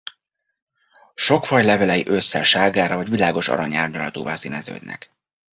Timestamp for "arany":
3.47-3.75